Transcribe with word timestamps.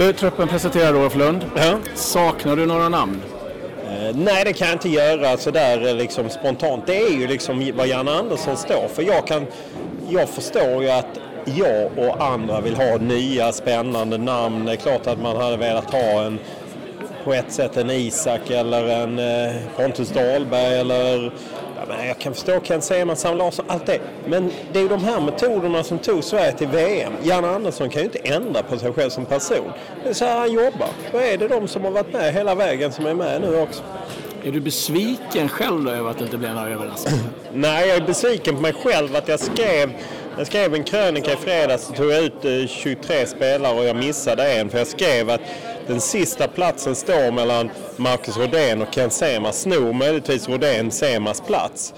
Du, 0.00 0.12
truppen 0.12 0.48
presenterar 0.48 0.92
Rolf 0.92 1.16
Lund. 1.16 1.44
Ja. 1.56 1.78
Saknar 1.94 2.56
du 2.56 2.66
några 2.66 2.88
namn? 2.88 3.22
Eh, 3.84 4.16
nej, 4.16 4.44
det 4.44 4.52
kan 4.52 4.68
jag 4.68 4.74
inte 4.74 4.88
göra 4.88 5.36
sådär 5.36 5.86
eh, 5.86 5.94
liksom 5.94 6.30
spontant. 6.30 6.86
Det 6.86 7.02
är 7.02 7.10
ju 7.10 7.26
liksom 7.26 7.72
vad 7.74 7.86
Janne 7.86 8.10
Andersson 8.10 8.56
står 8.56 8.88
för. 8.88 9.02
Jag, 9.02 9.26
kan, 9.26 9.46
jag 10.08 10.28
förstår 10.28 10.82
ju 10.82 10.90
att 10.90 11.20
jag 11.44 11.90
och 11.98 12.24
andra 12.24 12.60
vill 12.60 12.74
ha 12.74 12.96
nya 12.96 13.52
spännande 13.52 14.18
namn. 14.18 14.64
Det 14.64 14.72
är 14.72 14.76
klart 14.76 15.06
att 15.06 15.20
man 15.22 15.36
hade 15.36 15.56
velat 15.56 15.90
ha 15.90 16.22
en 16.22 16.38
på 17.24 17.34
ett 17.34 17.52
sätt 17.52 17.76
en 17.76 17.90
Isak 17.90 18.50
eller 18.50 18.88
en 18.88 19.18
eh, 19.18 19.56
Pontus 19.76 20.10
Dahlberg 20.10 20.74
eller 20.80 21.32
men 21.96 22.06
jag 22.06 22.18
kan 22.18 22.34
förstå 22.34 22.60
Ken 22.60 22.82
Sema, 22.82 23.16
Sam 23.16 23.36
Larsson, 23.36 23.64
allt 23.68 23.86
det. 23.86 24.00
Men 24.26 24.50
det 24.72 24.78
är 24.78 24.82
ju 24.82 24.88
de 24.88 25.04
här 25.04 25.20
metoderna 25.20 25.84
som 25.84 25.98
tog 25.98 26.24
Sverige 26.24 26.52
till 26.52 26.68
VM. 26.68 27.12
Janne 27.22 27.48
Andersson 27.48 27.90
kan 27.90 28.02
ju 28.02 28.04
inte 28.06 28.18
ändra 28.18 28.62
på 28.62 28.78
sig 28.78 28.92
själv 28.92 29.10
som 29.10 29.24
person. 29.24 29.72
Det 30.02 30.08
är 30.08 30.14
så 30.14 30.24
här 30.24 30.38
han 30.38 30.52
jobbar. 30.52 30.88
Då 31.12 31.18
är 31.18 31.38
det 31.38 31.48
de 31.48 31.68
som 31.68 31.84
har 31.84 31.90
varit 31.90 32.12
med 32.12 32.34
hela 32.34 32.54
vägen 32.54 32.92
som 32.92 33.06
är 33.06 33.14
med 33.14 33.40
nu 33.40 33.60
också. 33.60 33.82
Är 34.44 34.52
du 34.52 34.60
besviken 34.60 35.48
själv 35.48 35.84
då 35.84 35.90
över 35.90 36.10
att 36.10 36.18
det 36.18 36.24
inte 36.24 36.38
blev 36.38 36.54
några 36.54 36.68
överraskningar? 36.68 37.24
Nej, 37.52 37.88
jag 37.88 37.96
är 37.96 38.06
besviken 38.06 38.54
på 38.54 38.60
mig 38.60 38.72
själv 38.72 39.16
att 39.16 39.28
jag 39.28 39.40
skrev 39.40 39.90
jag 40.38 40.46
skrev 40.46 40.74
en 40.74 40.84
krönika 40.84 41.32
i 41.32 41.36
fredags 41.36 41.88
och 41.88 41.96
tog 41.96 42.12
ut 42.12 42.70
23 42.70 43.26
spelare 43.26 43.78
och 43.78 43.84
jag 43.84 43.96
missade 43.96 44.52
en 44.52 44.70
för 44.70 44.78
jag 44.78 44.86
skrev 44.86 45.30
att 45.30 45.40
den 45.86 46.00
sista 46.00 46.48
platsen 46.48 46.94
står 46.94 47.32
mellan 47.32 47.70
Marcus 47.96 48.36
Rodén 48.36 48.82
och 48.82 48.92
Ken 48.92 49.10
Sema. 49.10 49.52
Snor 49.52 49.92
möjligtvis 49.92 50.48
Rodén 50.48 50.90
Semas 50.90 51.40
plats. 51.40 51.94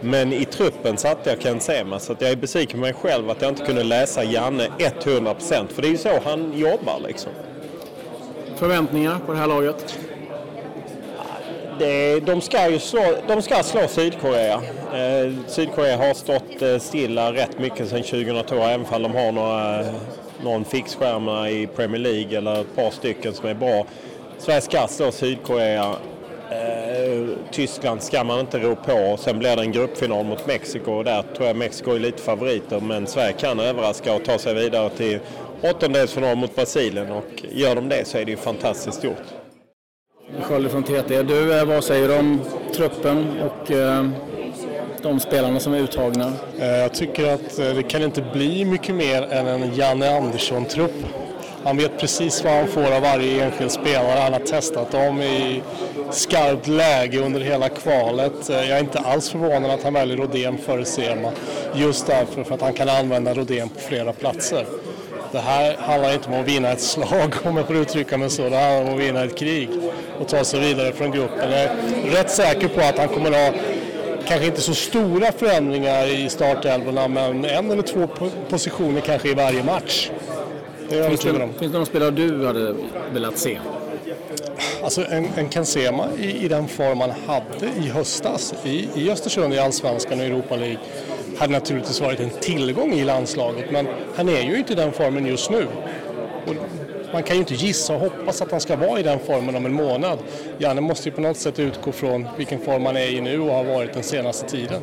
Men 0.00 0.32
i 0.32 0.44
truppen 0.44 0.96
satte 0.96 1.30
jag 1.30 1.40
Ken 1.40 1.60
Sema 1.60 1.98
så 1.98 2.16
jag 2.18 2.30
är 2.30 2.36
besviken 2.36 2.80
på 2.80 2.80
mig 2.80 2.94
själv 2.94 3.30
att 3.30 3.42
jag 3.42 3.48
inte 3.48 3.64
kunde 3.64 3.82
läsa 3.82 4.24
Janne 4.24 4.68
100% 4.78 5.68
för 5.68 5.82
det 5.82 5.88
är 5.88 5.92
ju 5.92 5.98
så 5.98 6.20
han 6.24 6.58
jobbar 6.58 7.00
liksom. 7.06 7.32
Förväntningar 8.56 9.18
på 9.26 9.32
det 9.32 9.38
här 9.38 9.46
laget? 9.46 9.98
Det, 11.78 12.12
eh, 12.12 12.22
de, 12.22 12.40
ska 12.40 12.70
ju 12.70 12.78
slå, 12.78 13.02
de 13.28 13.42
ska 13.42 13.62
slå 13.62 13.88
Sydkorea. 13.88 14.54
Eh, 14.94 15.32
Sydkorea 15.46 15.96
har 15.96 16.14
stått 16.14 16.62
eh, 16.62 16.78
stilla 16.78 17.32
rätt 17.32 17.58
mycket 17.58 17.88
sedan 17.88 18.02
2002 18.02 18.56
även 18.56 18.86
om 18.90 19.02
de 19.02 19.14
har 19.14 19.32
några 19.32 19.84
någon 20.42 20.64
fixstjärna 20.64 21.50
i 21.50 21.66
Premier 21.66 22.00
League 22.00 22.38
eller 22.38 22.60
ett 22.60 22.76
par 22.76 22.90
stycken 22.90 23.34
som 23.34 23.48
är 23.48 23.54
bra. 23.54 23.86
Sverige 24.38 24.60
ska 24.60 24.86
slå 24.88 25.12
Sydkorea. 25.12 25.96
Eh, 26.50 27.28
Tyskland 27.50 28.02
ska 28.02 28.24
man 28.24 28.40
inte 28.40 28.58
ro 28.58 28.76
på. 28.76 29.16
Sen 29.16 29.38
blir 29.38 29.56
det 29.56 29.62
en 29.62 29.72
gruppfinal 29.72 30.24
mot 30.24 30.46
Mexiko 30.46 30.92
och 30.92 31.04
där 31.04 31.22
tror 31.36 31.46
jag 31.46 31.56
Mexiko 31.56 31.90
är 31.90 31.98
lite 31.98 32.22
favoriter 32.22 32.80
men 32.80 33.06
Sverige 33.06 33.32
kan 33.32 33.60
överraska 33.60 34.14
och 34.14 34.24
ta 34.24 34.38
sig 34.38 34.54
vidare 34.54 34.90
till 34.90 35.18
åttondelsfinal 35.62 36.36
mot 36.36 36.56
Brasilien 36.56 37.12
och 37.12 37.44
gör 37.52 37.74
de 37.74 37.88
det 37.88 38.04
så 38.04 38.18
är 38.18 38.24
det 38.24 38.30
ju 38.30 38.36
fantastiskt 38.36 39.04
gjort. 39.04 39.43
Skölde 40.32 40.68
från 40.68 40.82
TT. 40.82 41.22
Du, 41.22 41.58
eh, 41.58 41.64
vad 41.64 41.84
säger 41.84 42.08
du 42.08 42.18
om 42.18 42.40
truppen 42.74 43.40
och 43.40 43.70
eh, 43.70 44.06
de 45.02 45.20
spelarna 45.20 45.60
som 45.60 45.74
är 45.74 45.78
uttagna? 45.78 46.32
Eh, 46.58 46.66
jag 46.66 46.94
tycker 46.94 47.34
att 47.34 47.56
det 47.56 47.82
kan 47.82 48.02
inte 48.02 48.22
bli 48.32 48.64
mycket 48.64 48.94
mer 48.94 49.22
än 49.22 49.46
en 49.46 49.74
Janne 49.74 50.16
Andersson-trupp. 50.16 51.04
Han 51.64 51.76
vet 51.76 51.98
precis 51.98 52.44
vad 52.44 52.52
han 52.52 52.66
får 52.66 52.94
av 52.94 53.02
varje 53.02 53.44
enskild 53.44 53.70
spelare. 53.70 54.20
Han 54.20 54.32
har 54.32 54.40
testat 54.40 54.90
dem 54.90 55.22
i 55.22 55.62
skarpt 56.10 56.66
läge 56.66 57.18
under 57.18 57.40
hela 57.40 57.68
kvalet. 57.68 58.48
Jag 58.48 58.68
är 58.68 58.80
inte 58.80 58.98
alls 58.98 59.30
förvånad 59.30 59.70
att 59.70 59.82
han 59.82 59.94
väljer 59.94 60.16
Rodén 60.16 60.58
före 60.58 60.84
Sema. 60.84 61.30
Just 61.74 62.06
därför 62.06 62.44
för 62.44 62.54
att 62.54 62.60
han 62.60 62.72
kan 62.72 62.88
använda 62.88 63.34
Rodén 63.34 63.68
på 63.68 63.80
flera 63.80 64.12
platser. 64.12 64.66
Det 65.32 65.40
här 65.40 65.76
handlar 65.76 66.14
inte 66.14 66.28
om 66.28 66.40
att 66.40 66.48
vinna 66.48 66.68
ett 66.68 66.80
slag 66.80 67.34
om 67.44 67.56
jag 67.56 67.66
får 67.66 67.76
uttrycka 67.76 68.18
mig 68.18 68.30
så. 68.30 68.48
Det 68.48 68.56
handlar 68.56 68.82
om 68.82 68.94
att 68.94 69.00
vinna 69.00 69.24
ett 69.24 69.38
krig 69.38 69.68
och 70.20 70.28
ta 70.28 70.44
sig 70.44 70.60
vidare 70.60 70.92
från 70.92 71.10
gruppen. 71.10 71.50
Jag 71.50 71.60
är 71.60 71.70
rätt 72.16 72.30
säker 72.30 72.68
på 72.68 72.80
att 72.80 72.98
han 72.98 73.08
kommer 73.08 73.30
att 73.30 73.54
ha 73.54 73.60
kanske 74.26 74.46
inte 74.46 74.60
så 74.60 74.74
stora 74.74 75.32
förändringar 75.32 76.06
i 76.06 76.28
startelvorna 76.28 77.08
men 77.08 77.44
en 77.44 77.70
eller 77.70 77.82
två 77.82 78.08
positioner 78.50 79.00
kanske 79.00 79.28
i 79.28 79.34
varje 79.34 79.64
match. 79.64 80.10
Det 80.88 80.98
är 80.98 81.08
finns, 81.08 81.20
det, 81.20 81.48
finns 81.58 81.72
det 81.72 81.78
någon 81.78 81.86
spelare 81.86 82.10
du 82.10 82.46
hade 82.46 82.74
velat 83.12 83.38
se? 83.38 83.58
Alltså 84.82 85.04
en, 85.10 85.28
en 85.36 85.48
Kansema 85.48 86.08
i, 86.18 86.44
i 86.44 86.48
den 86.48 86.68
form 86.68 87.00
han 87.00 87.10
hade 87.10 87.66
i 87.84 87.88
höstas 87.88 88.54
i, 88.64 88.88
i 88.94 89.10
Östersund 89.10 89.54
i 89.54 89.58
Allsvenskan 89.58 90.20
och 90.20 90.26
Europa 90.26 90.56
League 90.56 90.78
hade 91.38 91.52
naturligtvis 91.52 92.00
varit 92.00 92.20
en 92.20 92.30
tillgång 92.30 92.92
i 92.92 93.04
landslaget 93.04 93.70
men 93.70 93.86
han 94.16 94.28
är 94.28 94.42
ju 94.42 94.58
inte 94.58 94.72
i 94.72 94.76
den 94.76 94.92
formen 94.92 95.26
just 95.26 95.50
nu. 95.50 95.66
Och 96.46 96.54
man 97.14 97.22
kan 97.22 97.36
ju 97.36 97.40
inte 97.40 97.54
gissa 97.54 97.94
och 97.94 98.00
hoppas 98.00 98.42
att 98.42 98.50
han 98.50 98.60
ska 98.60 98.76
vara 98.76 99.00
i 99.00 99.02
den 99.02 99.18
formen 99.18 99.56
om 99.56 99.66
en 99.66 99.72
månad. 99.72 100.18
Janne 100.58 100.80
måste 100.80 101.08
ju 101.08 101.14
på 101.14 101.20
något 101.20 101.36
sätt 101.36 101.58
utgå 101.58 101.92
från 101.92 102.28
vilken 102.36 102.60
form 102.60 102.86
han 102.86 102.96
är 102.96 103.06
i 103.06 103.20
nu 103.20 103.40
och 103.40 103.54
har 103.54 103.64
varit 103.64 103.92
den 103.92 104.02
senaste 104.02 104.48
tiden. 104.48 104.82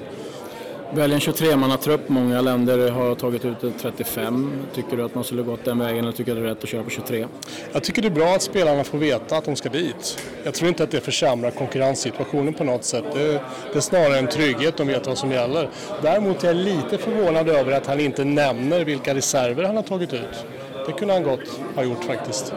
Välj 0.94 1.14
en 1.14 1.20
23-mannatrupp, 1.20 2.02
många 2.08 2.42
länder 2.42 2.92
har 2.92 3.16
tagit 3.16 3.46
ut 3.46 3.58
35. 3.82 4.52
Tycker 4.76 4.98
du 4.98 5.04
att 5.04 5.16
man 5.16 5.24
skulle 5.24 5.44
gått 5.44 5.66
den 5.66 5.80
vägen 5.80 5.98
eller 5.98 6.12
tycker 6.12 6.36
du 6.36 6.42
det 6.42 6.48
är 6.48 6.50
rätt 6.50 6.64
att 6.64 6.70
köra 6.70 6.84
på 6.84 6.90
23? 6.90 7.28
Jag 7.74 7.84
tycker 7.84 8.02
det 8.02 8.08
är 8.08 8.10
bra 8.10 8.36
att 8.36 8.42
spelarna 8.42 8.84
får 8.84 8.98
veta 8.98 9.38
att 9.38 9.46
de 9.46 9.56
ska 9.56 9.70
dit. 9.70 10.24
Jag 10.44 10.54
tror 10.54 10.70
inte 10.70 10.84
att 10.84 10.92
det 10.92 11.02
försämrar 11.02 11.52
konkurrenssituationen 11.52 12.54
på 12.54 12.64
något 12.64 12.84
sätt. 12.84 13.04
Det, 13.14 13.28
det 13.72 13.76
är 13.76 13.80
snarare 13.80 14.20
en 14.20 14.28
trygghet, 14.28 14.78
de 14.78 14.88
vet 14.88 15.08
vad 15.08 15.18
som 15.18 15.32
gäller. 15.32 15.70
Däremot 16.02 16.44
är 16.44 16.48
jag 16.48 16.56
lite 16.56 16.98
förvånad 16.98 17.50
över 17.50 17.72
att 17.72 17.88
han 17.88 18.00
inte 18.00 18.24
nämner 18.24 18.86
vilka 18.86 19.16
reserver 19.16 19.64
han 19.64 19.76
har 19.76 19.84
tagit 19.84 20.14
ut. 20.14 20.46
Det 20.86 20.92
kunde 20.92 21.14
han 21.14 21.24
gott 21.24 21.60
ha 21.76 21.84
gjort 21.84 22.04
faktiskt. 22.04 22.54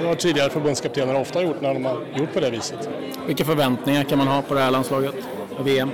Det 0.00 0.06
har 0.06 0.14
tidigare 0.14 0.50
förbundskaptener 0.50 1.20
ofta 1.20 1.42
gjort 1.42 1.60
när 1.60 1.74
de 1.74 1.84
har 1.84 1.98
gjort 2.16 2.34
på 2.34 2.40
det 2.40 2.50
viset. 2.50 2.88
Vilka 3.26 3.44
förväntningar 3.44 4.04
kan 4.04 4.18
man 4.18 4.28
ha 4.28 4.42
på 4.42 4.54
det 4.54 4.60
här 4.60 4.70
landslaget 4.70 5.14
VM? 5.60 5.90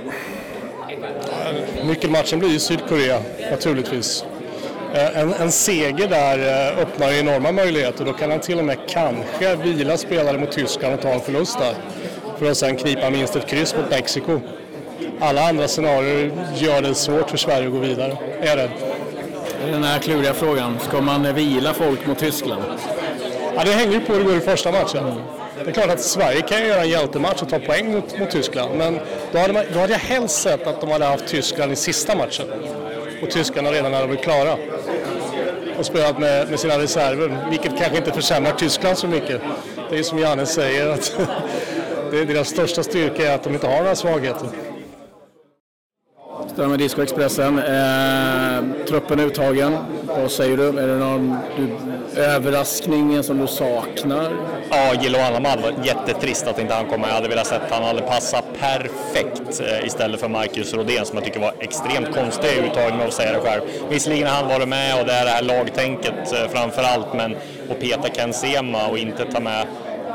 Nyckelmatchen 1.83 2.39
blir 2.39 2.49
ju 2.49 2.59
Sydkorea 2.59 3.19
naturligtvis. 3.51 4.25
Eh, 4.93 5.19
en, 5.19 5.33
en 5.33 5.51
seger 5.51 6.07
där 6.07 6.37
eh, 6.71 6.79
öppnar 6.79 7.11
enorma 7.11 7.51
möjligheter. 7.51 8.05
Då 8.05 8.13
kan 8.13 8.31
han 8.31 8.39
till 8.39 8.59
och 8.59 8.65
med 8.65 8.77
kanske 8.87 9.55
vila 9.55 9.97
spelare 9.97 10.37
mot 10.37 10.51
Tyskland 10.51 10.93
och 10.93 11.01
ta 11.01 11.09
en 11.09 11.19
förlust 11.19 11.59
där. 11.59 11.73
För 12.37 12.51
att 12.51 12.57
sen 12.57 12.75
knipa 12.75 13.09
minst 13.09 13.35
ett 13.35 13.47
kryss 13.47 13.75
mot 13.75 13.89
Mexiko. 13.89 14.39
Alla 15.19 15.49
andra 15.49 15.67
scenarier 15.67 16.31
gör 16.55 16.81
det 16.81 16.95
svårt 16.95 17.29
för 17.29 17.37
Sverige 17.37 17.67
att 17.67 17.73
gå 17.73 17.79
vidare, 17.79 18.17
är 18.41 18.47
jag 18.47 18.57
rädd. 18.57 18.69
Den 19.71 19.83
här 19.83 19.99
kluriga 19.99 20.33
frågan, 20.33 20.79
ska 20.79 21.01
man 21.01 21.35
vila 21.35 21.73
folk 21.73 22.07
mot 22.07 22.19
Tyskland? 22.19 22.63
Ja, 23.55 23.63
det 23.63 23.71
hänger 23.71 23.99
på 23.99 24.13
hur 24.13 24.19
det 24.19 24.25
går 24.25 24.37
i 24.37 24.39
första 24.39 24.71
matchen. 24.71 25.05
Mm. 25.05 25.17
Det 25.63 25.69
är 25.69 25.73
klart 25.73 25.89
att 25.89 26.01
Sverige 26.01 26.41
kan 26.41 26.67
göra 26.67 26.81
en 26.81 26.89
hjältematch 26.89 27.41
och 27.41 27.49
ta 27.49 27.59
poäng 27.59 27.93
mot, 27.93 28.19
mot 28.19 28.31
Tyskland. 28.31 28.77
Men 28.77 28.99
då 29.31 29.39
hade, 29.39 29.53
man, 29.53 29.63
då 29.73 29.79
hade 29.79 29.93
jag 29.93 29.99
helst 29.99 30.41
sett 30.41 30.67
att 30.67 30.81
de 30.81 30.91
hade 30.91 31.05
haft 31.05 31.27
Tyskland 31.27 31.71
i 31.71 31.75
sista 31.75 32.15
matchen. 32.15 32.45
Och 33.21 33.31
tyskarna 33.31 33.71
redan 33.71 33.91
när 33.91 34.01
de 34.01 34.07
varit 34.07 34.23
klara. 34.23 34.57
Och 35.79 35.85
spelat 35.85 36.19
med, 36.19 36.49
med 36.49 36.59
sina 36.59 36.79
reserver, 36.79 37.47
vilket 37.49 37.77
kanske 37.77 37.97
inte 37.97 38.11
försämrar 38.11 38.51
Tyskland 38.51 38.97
så 38.97 39.07
mycket. 39.07 39.41
Det 39.89 39.99
är 39.99 40.03
som 40.03 40.19
Janne 40.19 40.45
säger, 40.45 40.89
att 40.89 41.17
det 42.11 42.19
är 42.19 42.25
deras 42.25 42.47
största 42.47 42.83
styrka 42.83 43.31
är 43.31 43.35
att 43.35 43.43
de 43.43 43.53
inte 43.53 43.67
har 43.67 43.77
några 43.77 43.95
svagheter. 43.95 44.49
Stämmer 46.53 46.69
med 46.69 46.79
Disco-Expressen. 46.79 47.59
Eh, 47.59 48.85
truppen 48.87 49.19
är 49.19 49.23
uttagen. 49.23 49.77
Vad 50.07 50.31
säger 50.31 50.57
du? 50.57 50.67
Är 50.67 50.87
det 50.87 50.95
någon 50.95 51.37
du, 51.57 52.21
överraskning 52.21 53.23
som 53.23 53.37
du 53.37 53.47
saknar? 53.47 54.31
Ja, 54.69 54.93
Gillo 55.01 55.19
Anamad 55.19 55.61
var 55.61 55.73
jättetrist 55.85 56.47
att 56.47 56.59
inte 56.59 56.73
han 56.73 56.85
kom 56.85 57.01
med. 57.01 57.09
Jag 57.09 57.13
hade 57.15 57.27
velat 57.27 57.47
sett 57.47 57.61
att 57.61 57.71
han 57.71 57.83
hade 57.83 58.01
passat 58.01 58.45
perfekt 58.59 59.61
eh, 59.61 59.85
istället 59.85 60.19
för 60.19 60.27
Marcus 60.27 60.73
Rodén 60.73 61.05
som 61.05 61.17
jag 61.17 61.25
tycker 61.25 61.39
var 61.39 61.53
extremt 61.59 62.15
konstig 62.15 62.47
i 62.47 62.59
uttagningen 62.59 63.01
av 63.01 63.07
att 63.07 63.13
säga 63.13 63.33
det 63.33 63.39
själv. 63.39 63.61
Visserligen 63.89 64.27
har 64.27 64.35
han 64.35 64.47
varit 64.47 64.67
med 64.67 64.99
och 64.99 65.05
det 65.05 65.13
är 65.13 65.25
det 65.25 65.31
här 65.31 65.43
lagtänket 65.43 66.33
eh, 66.33 66.49
framför 66.49 66.83
allt, 66.83 67.13
men 67.13 67.35
att 67.71 67.79
peta 67.79 68.09
Ken 68.09 68.33
Sema 68.33 68.87
och 68.87 68.97
inte 68.97 69.25
ta 69.25 69.39
med 69.39 69.67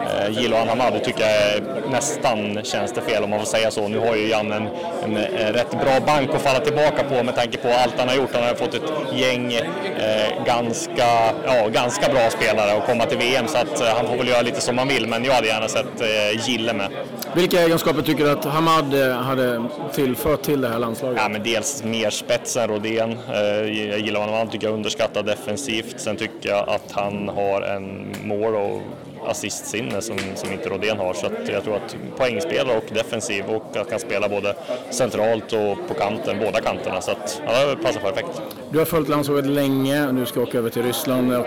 eh, 0.07 0.41
Jiloan 0.41 0.69
Hamad 0.69 1.05
tycker 1.05 1.25
jag 1.25 1.63
nästan 1.91 2.65
känns 2.65 2.93
det 2.93 3.01
fel 3.01 3.25
om 3.25 3.31
man 3.31 3.39
får 3.39 3.47
säga 3.47 3.71
så. 3.71 3.89
Nu 3.89 3.99
har 3.99 4.17
ju 4.17 4.29
Jan 4.29 4.53
en, 4.53 4.69
en, 5.05 5.17
en 5.17 5.53
rätt 5.53 5.71
bra 5.71 6.01
bank 6.07 6.31
att 6.35 6.43
falla 6.43 6.61
tillbaka 6.61 7.05
på 7.05 7.23
med 7.23 7.37
tanke 7.37 7.59
på 7.59 7.69
allt 7.69 7.95
han 7.99 8.09
har 8.09 8.17
gjort. 8.17 8.31
Han 8.33 8.43
har 8.43 8.55
fått 8.55 8.75
ett 8.75 8.83
gäng 9.13 9.53
eh, 9.53 10.45
ganska, 10.47 11.07
ja, 11.47 11.69
ganska 11.69 12.13
bra 12.13 12.31
spelare 12.31 12.77
att 12.77 12.87
komma 12.87 13.05
till 13.05 13.19
VM 13.19 13.49
så 13.49 13.59
att 13.59 13.81
eh, 13.81 13.87
han 13.97 14.07
får 14.07 14.17
väl 14.17 14.29
göra 14.29 14.43
lite 14.43 14.61
som 14.61 14.79
han 14.79 14.89
vill 14.89 15.07
men 15.07 15.25
jag 15.25 15.33
hade 15.33 15.47
gärna 15.47 15.69
sett 15.69 16.01
eh, 16.01 16.49
Gille 16.49 16.73
med. 16.73 16.89
Vilka 17.35 17.61
egenskaper 17.61 18.03
tycker 18.03 18.25
du 18.25 18.31
att 18.31 18.45
Hamad 18.45 18.95
eh, 18.95 19.17
hade 19.17 19.65
tillfört 19.93 20.43
till 20.43 20.61
det 20.61 20.69
här 20.69 20.79
landslaget? 20.79 21.19
Ja, 21.23 21.29
men 21.29 21.43
dels 21.43 21.85
mer 21.85 22.11
spets 22.11 22.57
än 22.57 22.69
Rodén. 22.69 23.19
Eh, 23.33 23.41
jag 23.89 23.99
gillar 23.99 24.21
honom, 24.21 24.35
han 24.35 24.49
tycker 24.49 24.67
jag 24.67 24.75
underskattar 24.75 25.23
defensivt. 25.23 26.01
Sen 26.01 26.17
tycker 26.17 26.49
jag 26.49 26.69
att 26.69 26.93
han 26.93 27.29
har 27.29 27.63
en 27.63 28.15
mål 28.25 28.55
och 28.55 28.83
assistsinne 29.27 30.03
som, 30.03 30.19
som 30.35 30.53
inte 30.53 30.69
Rodén 30.69 30.99
har. 30.99 31.15
Så 31.15 31.27
att 31.27 31.49
jag 31.49 31.65
tror 31.65 31.77
att 31.77 31.97
poängspelare 32.17 32.77
och 32.77 32.85
defensiv 32.95 33.45
och 33.45 33.77
att 33.77 33.91
kan 33.91 33.99
spela 34.01 34.29
både 34.29 34.55
centralt 34.91 35.53
och 35.53 35.89
på 35.89 35.95
kanten, 35.95 36.39
båda 36.39 36.61
kanterna. 36.61 37.01
Så 37.01 37.11
att 37.11 37.43
ja, 37.47 37.67
det 37.67 37.77
passar 37.77 38.01
perfekt. 38.01 38.43
Du 38.71 38.79
har 38.79 38.85
följt 38.85 39.09
landslaget 39.09 39.47
länge, 39.47 40.13
nu 40.13 40.27
ska 40.27 40.41
åka 40.41 40.59
över 40.59 40.71
till 40.71 40.83
Ryssland. 40.83 41.33
Och 41.33 41.47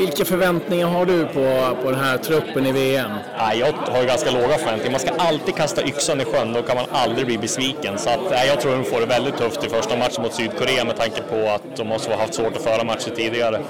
vilka 0.00 0.24
förväntningar 0.24 0.86
har 0.86 1.06
du 1.06 1.26
på, 1.26 1.76
på 1.82 1.90
den 1.90 2.00
här 2.00 2.18
truppen 2.18 2.66
i 2.66 2.72
VM? 2.72 3.10
Ja, 3.38 3.54
jag 3.54 3.72
har 3.72 4.04
ganska 4.04 4.30
låga 4.30 4.58
förväntningar. 4.58 4.90
Man 4.90 5.00
ska 5.00 5.10
alltid 5.18 5.56
kasta 5.56 5.82
yxan 5.86 6.20
i 6.20 6.24
sjön, 6.24 6.52
då 6.52 6.62
kan 6.62 6.76
man 6.76 6.86
aldrig 6.92 7.26
bli 7.26 7.38
besviken. 7.38 7.98
Så 7.98 8.10
att, 8.10 8.20
ja, 8.30 8.44
jag 8.46 8.60
tror 8.60 8.72
de 8.72 8.84
får 8.84 9.00
det 9.00 9.06
väldigt 9.06 9.36
tufft 9.36 9.64
i 9.64 9.68
första 9.68 9.96
matchen 9.96 10.22
mot 10.22 10.34
Sydkorea 10.34 10.84
med 10.84 10.96
tanke 10.96 11.22
på 11.22 11.36
att 11.36 11.76
de 11.76 11.90
har 11.90 12.16
haft 12.16 12.34
svårt 12.34 12.56
att 12.56 12.62
föra 12.62 12.84
matcher 12.84 13.10
tidigare. 13.16 13.60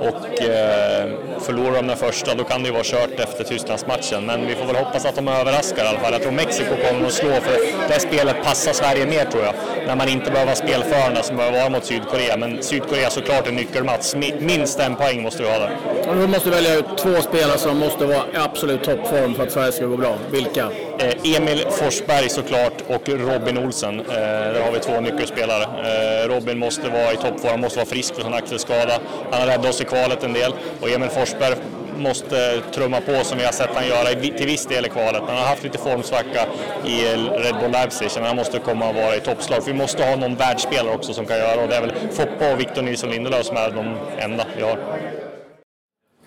Och 0.00 0.42
eh, 0.42 1.08
förlorar 1.40 1.74
de 1.74 1.86
den 1.86 1.96
första, 1.96 2.34
då 2.34 2.44
kan 2.44 2.62
det 2.62 2.66
ju 2.68 2.72
vara 2.72 2.84
kört 2.84 3.20
efter 3.20 3.44
Tysklandsmatchen. 3.44 4.26
Men 4.26 4.46
vi 4.46 4.54
får 4.54 4.66
väl 4.66 4.76
hoppas 4.76 5.04
att 5.06 5.16
de 5.16 5.28
överraskar 5.28 5.84
i 5.84 5.88
alla 5.88 5.98
fall. 5.98 6.12
Jag 6.12 6.22
tror 6.22 6.32
Mexiko 6.32 6.74
kommer 6.88 7.06
att 7.06 7.12
slå, 7.12 7.30
för 7.30 7.52
det 7.88 7.92
här 7.92 7.98
spelet 7.98 8.36
passar 8.44 8.72
Sverige 8.72 9.06
mer 9.06 9.24
tror 9.24 9.44
jag. 9.44 9.54
När 9.86 9.96
man 9.96 10.08
inte 10.08 10.30
behöver 10.30 10.46
vara 10.46 10.56
spelförande 10.56 11.22
som 11.22 11.36
behöver 11.36 11.58
vara 11.58 11.70
mot 11.70 11.84
Sydkorea. 11.84 12.36
Men 12.36 12.62
Sydkorea 12.62 13.10
såklart 13.10 13.48
en 13.48 13.54
nyckelmatch. 13.54 14.14
Minst 14.38 14.80
en 14.80 14.96
poäng 14.96 15.22
måste 15.22 15.42
vi 15.42 15.48
ha 15.48 15.58
där. 15.58 15.73
Du 16.12 16.26
måste 16.26 16.50
välja 16.50 16.74
ut 16.74 16.98
två 16.98 17.22
spelare 17.22 17.58
som 17.58 17.78
måste 17.78 18.04
vara 18.06 18.24
i 18.32 18.36
absolut 18.36 18.84
toppform 18.84 19.34
för 19.34 19.42
att 19.42 19.52
Sverige 19.52 19.72
ska 19.72 19.86
gå 19.86 19.96
bra. 19.96 20.16
Vilka? 20.30 20.70
Eh, 20.98 21.36
Emil 21.36 21.66
Forsberg 21.70 22.28
såklart 22.28 22.82
och 22.88 23.08
Robin 23.08 23.58
Olsen. 23.58 24.00
Eh, 24.00 24.06
där 24.06 24.60
har 24.60 24.72
vi 24.72 24.78
två 24.78 25.00
nyckelspelare. 25.00 25.62
Eh, 25.62 26.28
Robin 26.28 26.58
måste 26.58 26.88
vara 26.88 27.12
i 27.12 27.16
toppform, 27.16 27.60
måste 27.60 27.78
vara 27.78 27.86
frisk 27.86 28.14
från 28.14 28.24
sin 28.24 28.34
axelskada. 28.34 28.98
Han 29.30 29.40
har 29.40 29.48
räddat 29.48 29.66
oss 29.66 29.80
i 29.80 29.84
kvalet 29.84 30.24
en 30.24 30.32
del 30.32 30.54
och 30.80 30.90
Emil 30.90 31.08
Forsberg 31.08 31.54
måste 31.98 32.60
trumma 32.74 33.00
på 33.00 33.24
som 33.24 33.38
vi 33.38 33.44
har 33.44 33.52
sett 33.52 33.70
han 33.74 33.86
göra 33.86 34.06
till 34.20 34.46
viss 34.46 34.66
del 34.66 34.86
i 34.86 34.88
kvalet. 34.88 35.22
Han 35.26 35.36
har 35.36 35.44
haft 35.44 35.64
lite 35.64 35.78
formsvacka 35.78 36.46
i 36.86 37.04
Red 37.16 37.54
Bull 37.60 37.70
Leipzig, 37.70 38.08
men 38.14 38.24
han 38.24 38.36
måste 38.36 38.58
komma 38.58 38.88
och 38.88 38.94
vara 38.94 39.16
i 39.16 39.20
toppslag. 39.20 39.64
För 39.64 39.72
vi 39.72 39.78
måste 39.78 40.04
ha 40.04 40.16
någon 40.16 40.34
världsspelare 40.34 40.94
också 40.94 41.14
som 41.14 41.26
kan 41.26 41.38
göra 41.38 41.62
och 41.62 41.68
det 41.68 41.76
är 41.76 41.80
väl 41.80 41.92
Foppa 42.12 42.52
och 42.52 42.60
Victor 42.60 42.82
Nilsson 42.82 43.10
Lindelöf 43.10 43.46
som 43.46 43.56
är 43.56 43.70
de 43.70 43.96
enda 44.18 44.44
vi 44.56 44.62
har. 44.62 44.78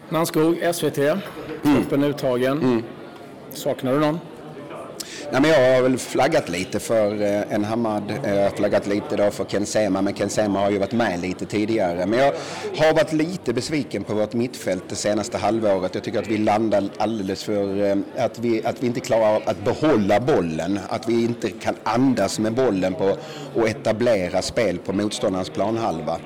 Nanskog, 0.10 0.58
SVT, 0.74 0.98
mm. 0.98 2.04
uttagen. 2.04 2.62
Mm. 2.62 2.84
Saknar 3.54 3.94
du 3.94 4.00
någon? 4.00 4.20
Nej, 5.32 5.42
men 5.42 5.52
jag 5.52 5.76
har 5.76 5.82
väl 5.82 5.98
flaggat 5.98 6.50
lite 6.50 6.80
för 6.80 7.22
eh, 7.22 7.54
en 7.54 7.64
Hamad, 7.64 8.14
jag 8.24 8.44
har 8.44 8.50
flaggat 8.50 8.88
lite 8.88 9.16
då 9.16 9.32
för 9.32 9.46
Ken 9.46 9.66
Sema, 9.66 10.02
men 10.02 10.14
Ken 10.14 10.30
Sema 10.30 10.60
har 10.60 10.72
ju 10.72 10.78
varit 10.78 10.92
med 10.92 11.20
lite 11.20 11.46
tidigare. 11.46 12.06
Men 12.06 12.20
jag 12.20 12.34
har 12.78 12.94
varit 12.94 13.14
lite 13.14 13.54
besviken 13.54 14.04
på 14.04 14.14
vårt 14.14 14.34
mittfält 14.34 14.84
det 14.90 14.96
senaste 14.96 15.38
halvåret. 15.38 15.96
Jag 15.96 16.04
tycker 16.04 16.20
att 16.20 16.28
vi 16.28 16.38
landar 16.38 16.84
alldeles 16.98 17.44
för, 17.44 17.86
eh, 17.86 17.98
att 18.18 18.40
vi, 18.40 18.66
att 18.66 18.84
vi 18.84 18.88
inte 18.88 19.00
klarar 19.00 19.42
att 19.46 19.64
behålla 19.64 20.20
bollen, 20.20 20.80
att 20.90 21.10
vi 21.10 21.24
inte 21.24 21.50
kan 21.50 21.76
andas 21.84 22.40
med 22.40 22.54
bollen 22.54 22.94
på 22.94 23.18
och 23.56 23.68
etablera 23.68 24.42
spel 24.42 24.78
på 24.78 24.94
motståndarens 24.94 25.50
planhalva. 25.50 26.20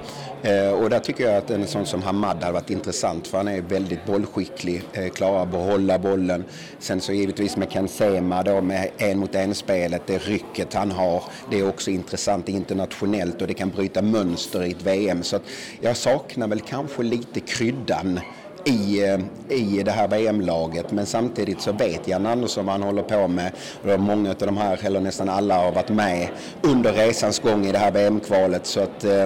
Eh, 0.43 0.71
och 0.71 0.89
där 0.89 0.99
tycker 0.99 1.23
jag 1.23 1.37
att 1.37 1.49
en 1.49 1.67
sån 1.67 1.85
som 1.85 2.01
Hamad 2.03 2.43
hade 2.43 2.53
varit 2.53 2.69
intressant 2.69 3.27
för 3.27 3.37
han 3.37 3.47
är 3.47 3.61
väldigt 3.61 4.05
bollskicklig, 4.05 4.83
eh, 4.93 5.09
klarar 5.09 5.43
att 5.43 5.51
behålla 5.51 5.99
bollen. 5.99 6.43
Sen 6.79 7.01
så 7.01 7.13
givetvis 7.13 7.57
med 7.57 7.71
Ken 7.71 7.87
Sema 7.87 8.43
då 8.43 8.61
med 8.61 8.89
en 8.97 9.19
mot 9.19 9.35
en 9.35 9.55
spelet, 9.55 10.01
det 10.05 10.17
rycket 10.17 10.73
han 10.73 10.91
har, 10.91 11.23
det 11.49 11.59
är 11.59 11.69
också 11.69 11.91
intressant 11.91 12.49
internationellt 12.49 13.41
och 13.41 13.47
det 13.47 13.53
kan 13.53 13.69
bryta 13.69 14.01
mönster 14.01 14.63
i 14.63 14.71
ett 14.71 14.81
VM. 14.81 15.23
Så 15.23 15.35
att 15.35 15.43
jag 15.81 15.97
saknar 15.97 16.47
väl 16.47 16.61
kanske 16.61 17.03
lite 17.03 17.39
kryddan 17.39 18.19
i, 18.65 19.03
eh, 19.03 19.19
i 19.57 19.83
det 19.83 19.91
här 19.91 20.07
VM-laget. 20.07 20.91
Men 20.91 21.05
samtidigt 21.05 21.61
så 21.61 21.71
vet 21.71 22.07
Jan 22.07 22.25
Andersson 22.25 22.65
vad 22.65 22.73
han 22.73 22.83
håller 22.83 23.03
på 23.03 23.27
med. 23.27 23.51
Och 23.83 23.99
många 23.99 24.29
av 24.29 24.35
de 24.35 24.57
här, 24.57 24.79
eller 24.83 24.99
nästan 24.99 25.29
alla, 25.29 25.57
har 25.57 25.71
varit 25.71 25.89
med 25.89 26.27
under 26.61 26.93
resans 26.93 27.39
gång 27.39 27.65
i 27.65 27.71
det 27.71 27.77
här 27.77 27.91
VM-kvalet. 27.91 28.65
Så 28.65 28.79
att 28.79 29.03
eh, 29.03 29.21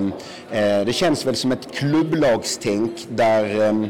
eh, 0.51 0.85
det 0.85 0.93
känns 0.93 1.25
väl 1.25 1.35
som 1.35 1.51
ett 1.51 1.71
klubblagstänk 1.73 2.91
där, 3.09 3.67
eh, 3.67 3.85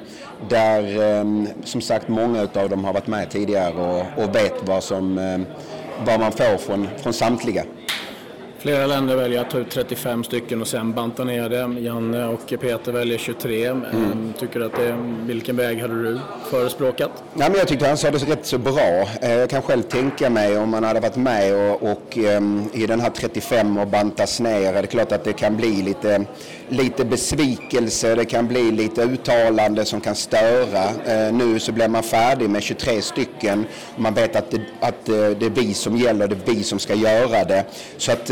där 0.49 1.01
eh, 1.19 1.25
som 1.63 1.81
sagt 1.81 2.07
många 2.07 2.47
av 2.53 2.69
dem 2.69 2.85
har 2.85 2.93
varit 2.93 3.07
med 3.07 3.29
tidigare 3.29 3.73
och, 3.73 4.23
och 4.23 4.35
vet 4.35 4.53
vad, 4.67 4.83
som, 4.83 5.17
eh, 5.17 5.39
vad 6.05 6.19
man 6.19 6.31
får 6.31 6.57
från, 6.57 6.87
från 6.97 7.13
samtliga. 7.13 7.63
Flera 8.65 8.87
länder 8.87 9.15
väljer 9.15 9.41
att 9.41 9.49
ta 9.49 9.57
ut 9.57 9.69
35 9.69 10.23
stycken 10.23 10.61
och 10.61 10.67
sen 10.67 10.93
banta 10.93 11.23
ner 11.23 11.49
det. 11.49 11.79
Janne 11.79 12.25
och 12.25 12.47
Peter 12.61 12.91
väljer 12.91 13.17
23. 13.17 13.65
Mm. 13.65 13.85
Ehm, 13.85 14.33
tycker 14.39 14.61
att 14.61 14.75
det, 14.75 14.97
vilken 15.21 15.55
väg 15.55 15.81
hade 15.81 16.03
du 16.03 16.19
förespråkat? 16.49 17.11
Ja, 17.33 17.49
men 17.49 17.53
jag 17.53 17.67
tyckte 17.67 17.87
han 17.87 17.97
sa 17.97 18.11
det 18.11 18.17
rätt 18.17 18.45
så 18.45 18.57
bra. 18.57 19.07
Eh, 19.21 19.31
jag 19.31 19.49
kan 19.49 19.61
själv 19.61 19.81
tänka 19.81 20.29
mig 20.29 20.57
om 20.57 20.69
man 20.69 20.83
hade 20.83 20.99
varit 20.99 21.15
med 21.15 21.55
och, 21.55 21.91
och 21.91 22.17
um, 22.17 22.69
i 22.73 22.85
den 22.85 22.99
här 22.99 23.09
35 23.09 23.77
och 23.77 23.87
bantas 23.87 24.39
ner. 24.39 24.73
Det 24.73 24.79
är 24.79 24.85
klart 24.85 25.11
att 25.11 25.23
det 25.23 25.33
kan 25.33 25.57
bli 25.57 25.81
lite, 25.81 26.25
lite 26.69 27.05
besvikelse, 27.05 28.15
det 28.15 28.25
kan 28.25 28.47
bli 28.47 28.71
lite 28.71 29.03
uttalande 29.03 29.85
som 29.85 30.01
kan 30.01 30.15
störa. 30.15 30.83
Uh, 30.83 31.33
nu 31.33 31.59
så 31.59 31.71
blir 31.71 31.87
man 31.87 32.03
färdig 32.03 32.49
med 32.49 32.63
23 32.63 33.01
stycken. 33.01 33.65
Man 33.95 34.13
vet 34.13 34.35
att 34.35 34.51
det, 34.51 34.61
att 34.79 35.05
det 35.05 35.45
är 35.45 35.49
vi 35.49 35.73
som 35.73 35.97
gäller, 35.97 36.27
det 36.27 36.35
är 36.35 36.55
vi 36.55 36.63
som 36.63 36.79
ska 36.79 36.93
göra 36.93 37.43
det. 37.43 37.65
Så 37.97 38.11
att 38.11 38.31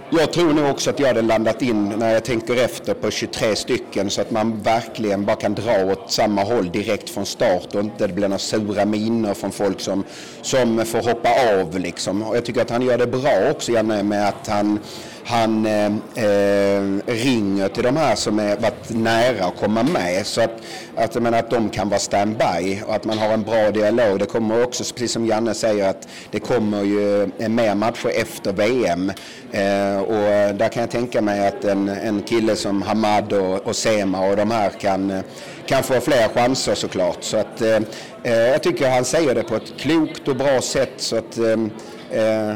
jag 0.19 0.33
tror 0.33 0.53
nog 0.53 0.69
också 0.69 0.89
att 0.89 0.99
jag 0.99 1.07
hade 1.07 1.21
landat 1.21 1.61
in 1.61 1.89
när 1.89 2.13
jag 2.13 2.25
tänker 2.25 2.65
efter 2.65 2.93
på 2.93 3.11
23 3.11 3.55
stycken 3.55 4.09
så 4.09 4.21
att 4.21 4.31
man 4.31 4.61
verkligen 4.61 5.25
bara 5.25 5.35
kan 5.35 5.53
dra 5.53 5.85
åt 5.85 6.11
samma 6.11 6.43
håll 6.43 6.71
direkt 6.71 7.09
från 7.09 7.25
start 7.25 7.75
och 7.75 7.81
inte 7.81 8.07
det 8.07 8.13
blir 8.13 8.27
några 8.27 8.39
sura 8.39 8.85
miner 8.85 9.33
från 9.33 9.51
folk 9.51 9.79
som, 9.79 10.03
som 10.41 10.85
får 10.85 11.01
hoppa 11.01 11.29
av 11.59 11.79
liksom. 11.79 12.21
Och 12.21 12.37
jag 12.37 12.45
tycker 12.45 12.61
att 12.61 12.69
han 12.69 12.81
gör 12.81 12.97
det 12.97 13.07
bra 13.07 13.51
också 13.51 13.71
Janne 13.71 14.03
med 14.03 14.27
att 14.27 14.47
han 14.47 14.79
han 15.23 15.65
eh, 15.65 15.85
eh, 16.25 16.83
ringer 17.05 17.67
till 17.67 17.83
de 17.83 17.97
här 17.97 18.15
som 18.15 18.39
är 18.39 18.57
varit 18.57 18.89
nära 18.89 19.45
att 19.45 19.59
komma 19.59 19.83
med 19.83 20.25
så 20.25 20.41
att, 20.41 20.61
att, 20.95 21.15
menar, 21.21 21.39
att 21.39 21.49
de 21.49 21.69
kan 21.69 21.89
vara 21.89 21.99
standby 21.99 22.81
och 22.87 22.95
att 22.95 23.05
man 23.05 23.17
har 23.17 23.33
en 23.33 23.43
bra 23.43 23.71
dialog. 23.71 24.19
Det 24.19 24.25
kommer 24.25 24.63
också, 24.63 24.83
precis 24.93 25.11
som 25.11 25.25
Janne 25.25 25.53
säger, 25.53 25.89
att 25.89 26.07
det 26.31 26.39
kommer 26.39 26.83
ju 26.83 27.23
eh, 27.23 27.49
mer 27.49 27.75
matcher 27.75 28.11
efter 28.15 28.53
VM 28.53 29.11
eh, 29.51 30.00
och 30.01 30.55
där 30.55 30.69
kan 30.69 30.81
jag 30.81 30.91
tänka 30.91 31.21
mig 31.21 31.47
att 31.47 31.63
en, 31.63 31.89
en 31.89 32.21
kille 32.21 32.55
som 32.55 32.81
Hamad 32.81 33.33
och, 33.33 33.67
och 33.67 33.75
Sema 33.75 34.29
och 34.29 34.35
de 34.35 34.51
här 34.51 34.69
kan, 34.69 35.23
kan 35.65 35.83
få 35.83 36.01
fler 36.01 36.27
chanser 36.27 36.75
såklart. 36.75 37.23
Så 37.23 37.37
att, 37.37 37.61
eh, 37.61 37.79
eh, 38.23 38.33
jag 38.33 38.63
tycker 38.63 38.89
han 38.89 39.05
säger 39.05 39.35
det 39.35 39.43
på 39.43 39.55
ett 39.55 39.73
klokt 39.77 40.27
och 40.27 40.35
bra 40.35 40.61
sätt 40.61 40.93
så 40.97 41.15
att 41.15 41.37
eh, 41.37 41.57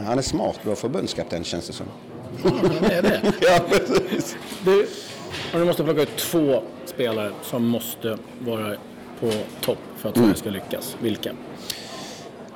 han 0.05 0.17
är 0.17 0.21
smart, 0.21 0.59
vår 0.63 0.75
förbundskapten 0.75 1.43
känns 1.43 1.67
det 1.67 1.73
som 1.73 1.85
det 2.81 2.93
är 2.93 3.01
det. 3.01 3.21
ja, 3.41 3.59
precis. 3.69 4.35
Du, 4.65 4.87
du 5.51 5.65
måste 5.65 5.83
plocka 5.83 6.01
ut 6.01 6.17
två 6.17 6.63
spelare 6.85 7.31
som 7.43 7.67
måste 7.67 8.17
vara 8.39 8.75
på 9.19 9.31
topp 9.61 9.77
för 9.97 10.09
att 10.09 10.17
Sverige 10.17 10.35
ska 10.35 10.49
lyckas. 10.49 10.97
Vilka? 11.01 11.31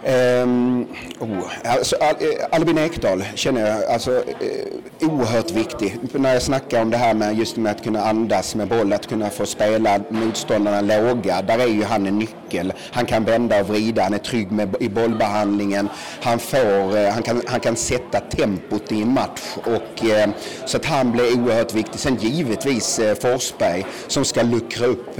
Um, 0.05 0.87
oh, 1.19 1.43
alltså, 1.63 1.95
Al 1.95 2.15
eh, 2.19 2.45
Albin 2.51 2.77
Ekdal 2.77 3.23
känner 3.35 3.69
jag 3.69 3.83
alltså, 3.83 4.15
eh, 4.17 5.09
oerhört 5.09 5.51
viktig. 5.51 5.97
När 6.13 6.33
jag 6.33 6.41
snackar 6.41 6.81
om 6.81 6.89
det 6.89 6.97
här 6.97 7.13
med 7.13 7.37
just 7.37 7.57
med 7.57 7.71
att 7.71 7.83
kunna 7.83 8.03
andas 8.03 8.55
med 8.55 8.67
boll, 8.67 8.93
att 8.93 9.07
kunna 9.07 9.29
få 9.29 9.45
spela 9.45 9.99
motståndarna 10.09 10.81
låga. 10.81 11.41
Där 11.41 11.59
är 11.59 11.67
ju 11.67 11.83
han 11.83 12.07
en 12.07 12.19
nyckel. 12.19 12.73
Han 12.91 13.05
kan 13.05 13.23
vända 13.23 13.61
och 13.61 13.69
vrida, 13.69 14.03
han 14.03 14.13
är 14.13 14.17
trygg 14.17 14.51
med, 14.51 14.75
i 14.79 14.89
bollbehandlingen. 14.89 15.89
Han, 16.21 16.39
får, 16.39 16.97
eh, 16.97 17.09
han, 17.09 17.23
kan, 17.23 17.41
han 17.47 17.59
kan 17.59 17.75
sätta 17.75 18.19
tempot 18.19 18.91
i 18.91 19.01
en 19.01 19.13
match. 19.13 19.41
Och, 19.57 20.05
eh, 20.05 20.29
så 20.65 20.77
att 20.77 20.85
han 20.85 21.11
blir 21.11 21.39
oerhört 21.39 21.73
viktig. 21.73 21.99
Sen 21.99 22.15
givetvis 22.15 22.99
Forsberg 23.21 23.85
som 24.07 24.25
ska 24.25 24.41
luckra 24.41 24.85
upp 24.85 25.19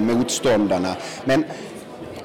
motståndarna. 0.00 0.96
Men 1.24 1.44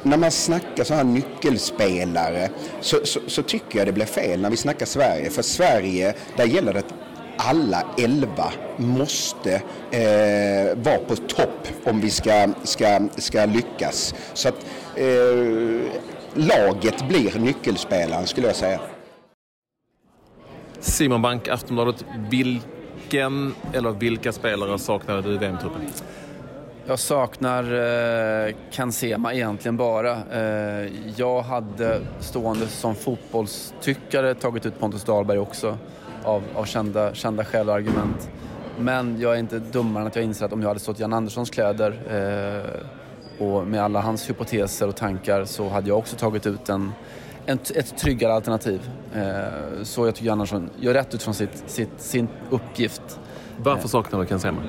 när 0.06 0.18
man 0.18 0.32
snackar 0.32 0.84
så 0.84 0.94
här 0.94 1.04
nyckelspelare 1.04 2.50
så, 2.82 3.06
så, 3.06 3.20
så, 3.28 3.42
tycker 3.42 3.78
jag 3.78 3.88
det 3.88 3.92
blir 3.92 4.06
fel 4.06 4.42
när 4.42 4.50
vi 4.50 4.58
snackar 4.58 4.86
Sverige. 4.86 5.30
För 5.30 5.42
Sverige, 5.42 6.14
där 6.38 6.46
gäller 6.46 6.74
det 6.74 6.80
att 6.80 6.94
alla 7.38 7.84
elva 7.98 8.52
måste 8.78 9.54
eh, 9.92 10.78
vara 10.78 10.98
på 10.98 11.16
topp 11.16 11.68
om 11.84 12.02
vi 12.02 12.10
ska, 12.10 12.50
ska, 12.64 13.08
ska 13.16 13.46
lyckas. 13.46 14.16
Så 14.34 14.50
att 14.50 14.66
eh, 14.96 15.92
laget 16.34 17.08
blir 17.08 17.40
nyckelspelaren 17.40 18.28
skulle 18.28 18.48
jag 18.48 18.56
säga. 18.56 18.80
Simon 20.80 21.22
Bank, 21.22 21.48
Aftonbladet. 21.48 22.06
Vilken 22.30 23.56
eller 23.74 23.92
vilka 23.92 24.32
spelare 24.32 24.80
saknade 24.80 25.22
du 25.22 25.34
i 25.34 25.38
VM-truppen? 25.38 25.82
Jag 26.88 27.00
saknar 27.00 27.64
eh, 28.48 28.54
Kansema 28.72 29.34
egentligen 29.34 29.78
bara. 29.78 30.12
Eh, 30.12 30.92
jag 31.16 31.42
hade 31.42 32.02
stående 32.20 32.68
som 32.68 32.96
fotbollstyckare 32.96 34.34
tagit 34.34 34.66
ut 34.66 34.80
Pontus 34.80 35.04
Dahlberg 35.04 35.40
också 35.40 35.78
av, 36.24 36.44
av 36.56 36.66
kända, 36.66 37.14
kända 37.14 37.46
skäl 37.46 37.70
och 37.70 37.76
argument. 37.76 38.30
Men 38.80 39.20
jag 39.20 39.36
är 39.36 39.40
inte 39.40 39.60
dummare 39.60 40.02
än 40.02 40.08
att 40.08 40.16
jag 40.16 40.26
inser 40.26 40.46
att 40.46 40.54
om 40.54 40.62
jag 40.62 40.68
hade 40.68 40.80
stått 40.80 41.00
i 41.00 41.02
Jan 41.02 41.14
Anderssons 41.14 41.50
kläder 41.50 42.00
eh, 43.40 43.46
och 43.48 43.68
med 43.68 43.84
alla 43.84 44.02
hans 44.02 44.30
hypoteser 44.30 44.88
och 44.88 44.96
tankar 44.96 45.46
så 45.46 45.70
hade 45.70 45.88
jag 45.88 45.98
också 45.98 46.16
tagit 46.16 46.46
ut 46.46 46.70
en, 46.70 46.92
en 47.46 47.60
ett 47.76 47.98
tryggare 47.98 48.34
alternativ. 48.34 48.90
Eh, 49.16 49.84
så 49.84 50.06
jag 50.06 50.16
tycker 50.16 50.28
Jan 50.28 50.34
Andersson 50.34 50.70
gör 50.80 50.94
rätt 50.94 51.14
utifrån 51.14 51.34
sitt, 51.34 51.64
sitt, 51.68 51.90
sin 51.98 52.28
uppgift. 52.50 53.20
Varför 53.58 53.88
saknar 53.88 54.20
du 54.20 54.26
Kansema? 54.26 54.62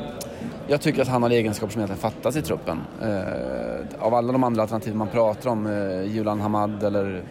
Jag 0.68 0.80
tycker 0.80 1.02
att 1.02 1.08
han 1.08 1.22
har 1.22 1.30
egenskaper 1.30 1.72
som 1.72 1.80
egentligen 1.80 2.12
fattas 2.12 2.36
i 2.36 2.42
truppen. 2.42 2.80
Eh, 3.02 4.04
av 4.04 4.14
alla 4.14 4.32
de 4.32 4.44
andra 4.44 4.62
alternativ 4.62 4.94
man 4.94 5.08
pratar 5.08 5.50
om, 5.50 5.66
eh, 5.66 6.02
Julan 6.02 6.40
Hamad 6.40 6.82
eller 6.82 7.22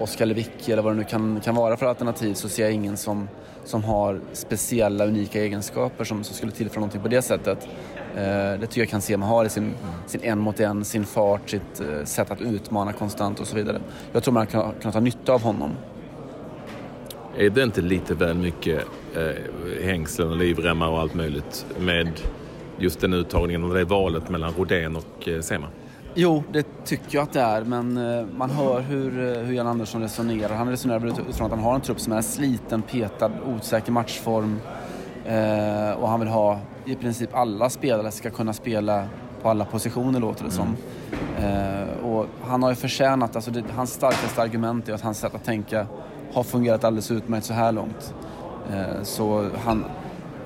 Oskar 0.00 0.26
Lewicki 0.26 0.72
eller 0.72 0.82
vad 0.82 0.92
det 0.92 0.96
nu 0.96 1.04
kan, 1.04 1.40
kan 1.40 1.54
vara 1.54 1.76
för 1.76 1.86
alternativ 1.86 2.34
så 2.34 2.48
ser 2.48 2.62
jag 2.62 2.72
ingen 2.72 2.96
som, 2.96 3.28
som 3.64 3.84
har 3.84 4.20
speciella 4.32 5.06
unika 5.06 5.40
egenskaper 5.40 6.04
som, 6.04 6.24
som 6.24 6.36
skulle 6.36 6.52
tillföra 6.52 6.80
någonting 6.80 7.00
på 7.00 7.08
det 7.08 7.22
sättet. 7.22 7.68
Eh, 8.16 8.22
det 8.60 8.66
tycker 8.66 8.80
jag 8.80 8.88
kan 8.88 9.00
se 9.00 9.16
man 9.16 9.28
har 9.28 9.44
i 9.44 9.48
sin, 9.48 9.74
sin 10.06 10.20
en 10.22 10.38
mot 10.38 10.60
en, 10.60 10.84
sin 10.84 11.04
fart, 11.04 11.50
sitt 11.50 11.80
eh, 11.80 12.04
sätt 12.04 12.30
att 12.30 12.40
utmana 12.40 12.92
konstant 12.92 13.40
och 13.40 13.46
så 13.46 13.56
vidare. 13.56 13.80
Jag 14.12 14.22
tror 14.22 14.34
man 14.34 14.46
kan, 14.46 14.72
kan 14.82 14.92
ta 14.92 15.00
nytta 15.00 15.32
av 15.32 15.42
honom. 15.42 15.70
Är 17.36 17.50
det 17.50 17.62
inte 17.62 17.80
lite 17.80 18.14
väl 18.14 18.36
mycket 18.36 18.84
eh, 19.16 19.84
hängslen 19.84 20.28
och 20.30 20.36
livremmar 20.36 20.88
och 20.88 21.00
allt 21.00 21.14
möjligt 21.14 21.66
med 21.78 22.08
just 22.82 23.00
den 23.00 23.12
uttagningen 23.12 23.64
och 23.64 23.74
det 23.74 23.84
valet 23.84 24.28
mellan 24.28 24.52
Rodén 24.52 24.96
och 24.96 25.28
eh, 25.28 25.40
Sema? 25.40 25.66
Jo, 26.14 26.44
det 26.52 26.66
tycker 26.84 27.18
jag 27.18 27.22
att 27.22 27.32
det 27.32 27.40
är, 27.40 27.64
men 27.64 27.96
eh, 27.96 28.26
man 28.36 28.50
hör 28.50 28.80
hur, 28.80 29.36
eh, 29.36 29.42
hur 29.42 29.54
Jan 29.54 29.66
Andersson 29.66 30.02
resonerar. 30.02 30.54
Han 30.54 30.68
resonerar 30.68 31.06
utifrån 31.06 31.46
att 31.46 31.52
han 31.52 31.64
har 31.64 31.74
en 31.74 31.80
trupp 31.80 32.00
som 32.00 32.12
är 32.12 32.22
sliten, 32.22 32.82
petad, 32.82 33.30
osäker 33.46 33.92
matchform 33.92 34.60
eh, 35.26 35.92
och 35.92 36.08
han 36.08 36.20
vill 36.20 36.28
ha 36.28 36.60
i 36.84 36.94
princip 36.94 37.34
alla 37.34 37.70
spelare 37.70 38.10
ska 38.10 38.30
kunna 38.30 38.52
spela 38.52 39.04
på 39.42 39.48
alla 39.48 39.64
positioner 39.64 40.20
låter 40.20 40.44
det 40.44 40.50
som. 40.50 40.76
Eh, 41.38 42.06
och 42.06 42.26
han 42.44 42.62
har 42.62 42.70
ju 42.70 42.76
förtjänat, 42.76 43.36
alltså 43.36 43.50
det, 43.50 43.64
hans 43.76 43.92
starkaste 43.92 44.42
argument 44.42 44.88
är 44.88 44.92
att 44.92 45.00
hans 45.00 45.18
sätt 45.18 45.34
att 45.34 45.44
tänka 45.44 45.86
har 46.32 46.42
fungerat 46.42 46.84
alldeles 46.84 47.10
utmärkt 47.10 47.46
så 47.46 47.54
här 47.54 47.72
långt. 47.72 48.14
Eh, 48.72 49.02
så 49.02 49.48
han, 49.64 49.84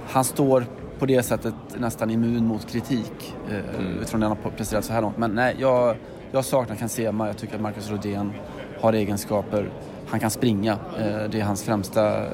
han 0.08 0.24
står 0.24 0.66
på 0.98 1.06
det 1.06 1.22
sättet 1.22 1.54
nästan 1.78 2.10
immun 2.10 2.46
mot 2.46 2.66
kritik 2.70 3.34
eh, 3.50 3.78
Mm. 3.80 3.98
utifrån 3.98 4.20
det 4.20 4.26
han 4.26 4.36
har 4.42 4.50
presterat 4.50 4.84
så 4.84 4.92
här 4.92 5.02
långt. 5.02 5.18
Men 5.18 5.30
nej, 5.30 5.56
jag, 5.58 5.96
jag 6.32 6.44
saknar 6.44 6.76
Kansema. 6.76 7.26
Jag 7.26 7.36
tycker 7.36 7.54
att 7.54 7.60
Marcus 7.60 7.90
Rodén 7.90 8.32
har 8.80 8.92
egenskaper. 8.92 9.70
Han 10.06 10.20
kan 10.20 10.30
springa. 10.30 10.72
Eh, 10.72 11.30
det 11.30 11.40
är 11.40 11.44
hans 11.44 11.62
främsta, 11.62 12.24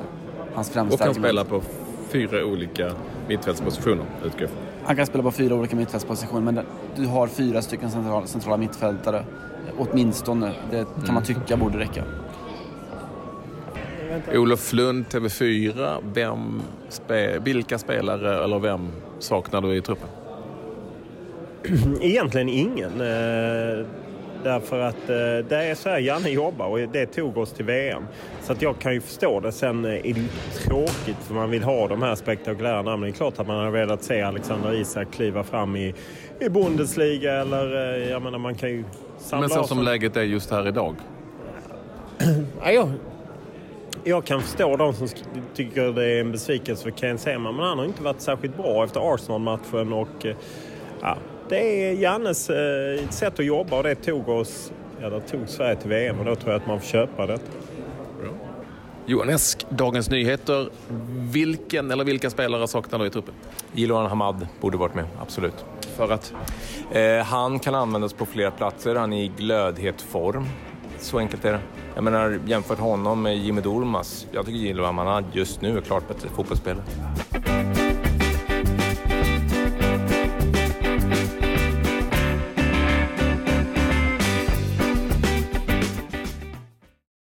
hans 0.55 0.71
främsta 0.71 0.95
Och 1.09 1.15
kan 1.15 1.23
spela 1.23 1.45
på 1.45 1.63
fyra 2.09 2.45
olika 2.45 2.93
mittfältspositioner, 3.29 4.05
utgår. 4.25 4.49
Han 4.85 4.97
kan 4.97 5.07
spela 5.07 5.23
på 5.25 5.31
fyra 5.31 5.55
olika 5.55 5.77
mittfältspositioner 5.77 6.53
men 6.53 6.61
du 6.97 7.07
har 7.07 7.27
fyra 7.27 7.63
stycken 7.63 7.91
centrala, 7.91 8.27
centrala 8.27 8.57
mittfältare. 8.57 9.25
Åtminstone. 9.79 10.53
Det 10.71 10.85
kan 10.85 11.03
Mm. 11.03 11.15
man 11.15 11.23
tycka 11.23 11.57
borde 11.57 11.79
räcka. 11.79 12.05
Olof 14.35 14.73
Lund, 14.73 15.05
TV4. 15.11 15.99
Vem 16.15 16.63
spe, 16.89 17.39
vilka 17.39 17.79
spelare 17.79 18.45
eller 18.45 18.59
vem 18.59 18.89
saknar 19.19 19.61
du 19.61 19.77
i 19.77 19.81
truppen? 19.81 20.09
Egentligen 22.01 22.49
ingen. 22.49 23.01
Eh, 23.01 23.87
därför 24.45 24.81
att 24.81 25.09
eh, 25.11 25.49
det 25.49 25.57
är 25.57 25.75
så 25.75 25.89
här 25.89 25.99
Janne 25.99 26.29
jobbar 26.31 26.67
och 26.67 26.79
det 26.79 27.07
tog 27.07 27.37
oss 27.39 27.53
till 27.53 27.65
VM. 27.65 28.03
Så 28.43 28.53
att 28.53 28.63
jag 28.63 28.79
kan 28.79 28.95
ju 28.95 29.01
förstå 29.01 29.41
det. 29.41 29.53
Sen 29.53 29.85
eh, 29.85 29.91
är 29.91 30.03
det 30.03 30.09
ju 30.09 30.29
tråkigt 30.65 31.17
för 31.21 31.35
man 31.35 31.51
vill 31.51 31.63
ha 31.63 31.89
de 31.89 32.03
här 32.03 32.15
spektakulära 32.15 32.83
namnen. 32.83 33.01
Det 33.01 33.09
är 33.09 33.17
klart 33.17 33.39
att 33.39 33.47
man 33.47 33.57
har 33.65 33.71
velat 33.71 34.03
se 34.03 34.23
Alexander 34.23 34.73
Isak 34.75 35.09
kliva 35.13 35.45
fram 35.45 35.77
i, 35.77 35.95
i 36.41 36.49
Bundesliga 36.49 37.33
eller 37.33 37.67
jag 38.11 38.23
menar 38.23 38.39
man 38.39 38.55
kan 38.55 38.71
ju 38.71 38.85
samla 39.19 39.41
Men 39.41 39.51
så 39.51 39.65
som 39.65 39.79
om- 39.79 39.85
läget 39.85 40.17
är 40.17 40.23
just 40.23 40.51
här 40.51 40.69
idag. 40.69 40.95
Ja, 42.65 42.89
jag, 44.05 44.25
kan 44.25 44.43
förstå 44.43 44.77
de 44.77 44.95
som 44.95 45.09
tycker 45.55 45.93
det 45.93 46.05
är 46.05 46.21
en 46.21 46.33
besvikelse 46.33 46.83
för 46.83 46.91
Ken 46.91 47.19
Sema, 47.19 47.53
men 47.53 47.65
han 47.65 47.79
har 47.79 47.85
inte 47.85 48.03
varit 48.03 48.21
särskilt 48.21 48.57
bra 48.57 48.85
efter 48.85 49.15
Arsenal-matchen 49.15 49.93
och 49.93 50.27
eh, 50.27 50.37
ja, 51.01 51.17
det 51.49 51.89
är 51.89 51.93
Jannes 51.93 52.51
eh, 52.51 53.09
sätt 53.09 53.39
att 53.39 53.47
jobba 53.47 53.77
och 53.77 53.83
det 53.83 53.95
tog 53.95 54.29
oss, 54.29 54.73
ja 55.01 55.11
det 55.11 55.21
tog 55.21 55.49
Sverige 55.49 55.77
till 55.77 55.91
VM 55.91 56.19
och 56.19 56.25
då 56.25 56.35
tror 56.35 56.53
jag 56.53 56.61
att 56.61 56.67
man 56.67 56.81
får 56.81 56.87
köpa 56.87 57.27
det. 57.27 57.39
Johan 59.07 59.29
Esk, 59.29 59.67
Dagens 59.69 60.11
Nyheter. 60.11 60.69
Vilken 61.33 61.91
eller 61.91 62.05
vilka 62.05 62.31
spelare 62.31 62.69
saknar 62.69 62.99
du 62.99 63.07
i 63.07 63.11
truppen? 63.11 63.35
Jiloan 63.73 64.07
Hamad 64.07 64.47
borde 64.61 64.77
varit 64.77 64.95
med, 64.95 65.05
absolut. 65.21 65.65
För 65.97 66.13
att 66.13 66.35
eh, 66.93 67.25
han 67.25 67.59
kan 67.59 67.75
användas 67.75 68.13
på 68.13 68.27
flera 68.27 68.51
platser, 68.51 68.95
han 68.95 69.13
är 69.13 69.25
i 69.25 69.29
glödhet 69.29 70.03
form. 70.03 70.47
Så 71.03 71.19
enkelt 71.19 71.45
är 71.45 71.53
det. 71.53 71.61
Jag 71.95 72.05
menar, 72.05 72.41
jämfört 72.47 72.79
honom 72.79 73.23
med 73.23 73.37
Jimmy 73.37 73.61
Durmaz, 73.61 74.27
jag 74.33 74.47
tycker 74.47 74.59
Jiloan 74.59 74.99
Hamad 74.99 75.25
just 75.33 75.61
nu 75.63 75.77
är 75.77 75.81
klart 75.81 76.09
bättre 76.09 76.29
fotbollsspelare. 76.29 76.85